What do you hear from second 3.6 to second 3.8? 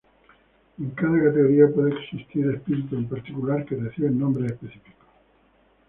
que